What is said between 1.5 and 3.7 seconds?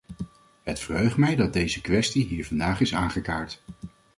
deze kwestie hier vandaag is aangekaart.